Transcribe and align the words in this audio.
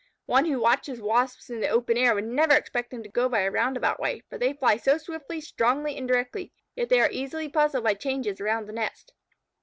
One 0.25 0.45
who 0.45 0.59
watches 0.59 0.99
Wasps 0.99 1.51
in 1.51 1.59
the 1.59 1.67
open 1.69 1.95
air 1.95 2.15
would 2.15 2.23
never 2.25 2.55
expect 2.55 2.89
them 2.89 3.03
to 3.03 3.09
go 3.09 3.29
by 3.29 3.41
a 3.41 3.51
roundabout 3.51 3.99
way, 3.99 4.23
for 4.27 4.39
they 4.39 4.53
fly 4.53 4.77
so 4.77 4.97
swiftly, 4.97 5.39
strongly, 5.39 5.95
and 5.95 6.07
directly, 6.07 6.51
yet 6.75 6.89
they 6.89 6.99
are 6.99 7.09
easily 7.11 7.47
puzzled 7.47 7.83
by 7.83 7.93
changes 7.93 8.41
around 8.41 8.65
the 8.65 8.73
nest. 8.73 9.13